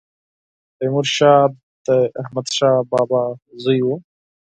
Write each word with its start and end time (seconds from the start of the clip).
تيمورشاه 0.77 1.43
د 1.85 1.87
احمدشاه 2.21 2.79
بابا 2.91 3.23
زوی 3.63 3.79
و 3.83 3.87